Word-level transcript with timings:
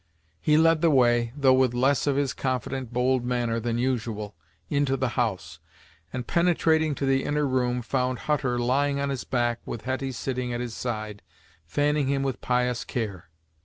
He 0.39 0.57
led 0.57 0.81
the 0.81 0.89
way, 0.89 1.31
though 1.37 1.53
with 1.53 1.75
less 1.75 2.07
of 2.07 2.15
his 2.15 2.33
confident 2.33 2.91
bold 2.91 3.23
manner 3.23 3.59
than 3.59 3.77
usual, 3.77 4.33
into 4.67 4.97
the 4.97 5.09
house, 5.09 5.59
and 6.11 6.25
penetrating 6.25 6.95
to 6.95 7.05
the 7.05 7.23
inner 7.23 7.45
room, 7.45 7.83
found 7.83 8.17
Hutter 8.25 8.57
lying 8.57 8.99
on 8.99 9.09
his 9.09 9.25
back 9.25 9.59
with 9.63 9.83
Hetty 9.83 10.11
sitting 10.11 10.51
at 10.53 10.59
his 10.59 10.73
side, 10.73 11.21
fanning 11.67 12.07
him 12.07 12.23
with 12.23 12.41
pious 12.41 12.83
care. 12.83 13.29